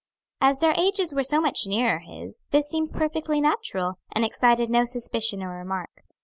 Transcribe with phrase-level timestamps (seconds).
[0.41, 4.83] As their ages were so much nearer his this seemed perfectly natural, and excited no
[4.83, 5.91] suspicion or remark.